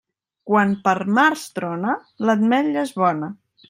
Quan 0.51 0.71
per 0.87 0.95
març 1.19 1.45
trona, 1.61 1.95
l'ametlla 2.27 2.91
és 2.91 2.99
bona. 3.07 3.37